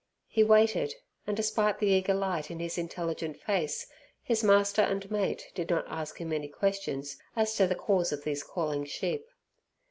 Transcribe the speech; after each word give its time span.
He 0.27 0.43
waited, 0.43 0.95
and 1.27 1.37
despite 1.37 1.77
the 1.77 1.85
eager 1.89 2.15
light 2.15 2.49
in 2.49 2.57
his 2.59 2.79
intelligent 2.79 3.39
face, 3.39 3.85
his 4.23 4.43
master 4.43 4.81
and 4.81 5.11
mate 5.11 5.45
did 5.53 5.69
not 5.69 5.85
ask 5.87 6.19
him 6.19 6.33
any 6.33 6.47
questions 6.47 7.17
as 7.35 7.53
to 7.57 7.67
the 7.67 7.75
cause 7.75 8.11
of 8.11 8.23
these 8.23 8.41
calling 8.41 8.83
sheep. 8.83 9.23